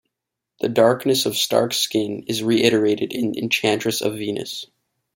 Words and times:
The 0.61 0.67
darkness 0.67 1.27
of 1.27 1.37
Stark's 1.37 1.77
skin 1.77 2.23
is 2.27 2.41
reiterated 2.41 3.13
in 3.13 3.37
"Enchantress 3.37 4.01
of 4.01 4.15
Venus". 4.15 4.65